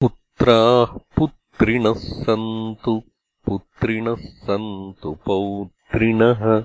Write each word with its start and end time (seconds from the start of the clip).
पुत्राः 0.00 0.98
पुत्रिणः 1.16 1.92
सन्तु 1.92 3.02
पुत्रिणः 3.46 4.14
सन्तु 4.14 5.18
पौत्रिणः। 5.26 6.64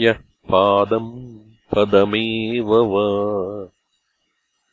यः 0.00 0.20
पादम् 0.20 1.27
पदमेव 1.74 2.66
वा। 2.66 3.68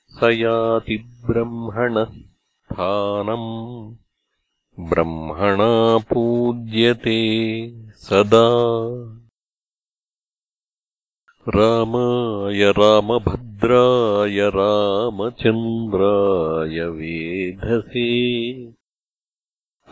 स 0.10 0.20
याति 0.24 0.98
ब्रह्मणः 0.98 2.06
स्थानम् 2.06 3.96
ब्रह्मणा 4.90 5.98
पूज्यते 5.98 7.20
सदा। 7.92 8.50
रामाय 11.48 12.72
रामभद्राय 12.72 14.50
रामचन्द्राय 14.50 16.80
वेधसे। 16.80 18.26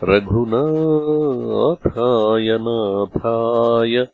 रघुनाथाय 0.04 2.58
नाथाय 2.60 4.08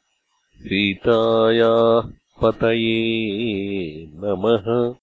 सीतायाः 0.57 2.20
पतये 2.43 4.11
नमः। 4.15 4.95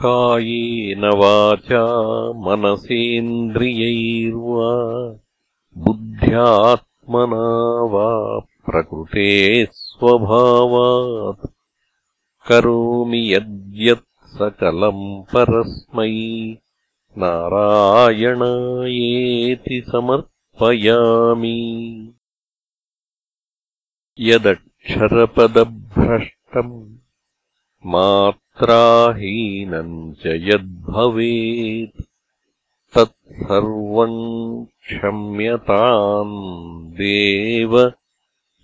कायेन 0.00 1.04
वाचा 1.04 2.32
मनसेन्द्रियैर्वा 2.32 4.70
बुद्ध्यात्मना 5.78 7.84
वा 7.84 8.38
प्रकृते 8.38 9.68
स्वभावात्। 9.72 11.50
करोमि 12.48 13.34
यद्यत् 13.34 14.26
सकलम् 14.26 15.34
परस्मै 15.34 16.56
नारायणायेति 17.18 19.84
समर्पयामि 19.88 21.72
यदक्षरपदभ्रष्टम् 24.18 26.96
मात्राहीनम् 27.86 30.14
च 30.14 30.26
यद्भवेत् 30.26 32.02
तत्सर्वम् 32.94 34.66
क्षम्यताम् 34.66 36.92
देव 36.92 37.90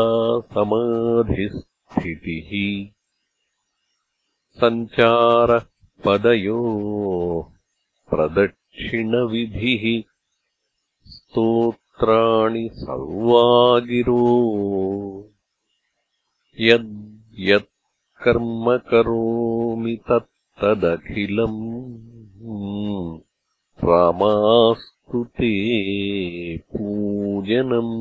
समाधिस्थितिः 0.54 2.50
सञ्चारः 4.60 5.66
पदयोः 6.04 7.44
प्रदक्षिणविधिः 8.10 9.84
स्तोत्राणि 11.12 12.68
सर्वागिरो 12.80 14.22
यद्यत्कर्म 16.60 18.64
करोमि 18.90 19.94
तत्तदखिलम् 20.08 21.62
रामास्तु 23.78 25.22
ते 25.38 25.52
पूजनम् 26.74 27.96